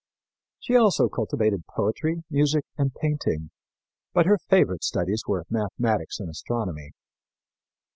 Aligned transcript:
She 0.59 0.75
also 0.75 1.09
cultivated 1.09 1.67
poetry, 1.67 2.23
music 2.27 2.65
and 2.75 2.91
painting; 2.91 3.51
but 4.15 4.25
her 4.25 4.39
favorite 4.49 4.83
studies 4.83 5.21
were 5.27 5.45
mathematics 5.47 6.19
and 6.19 6.27
astronomy. 6.27 6.93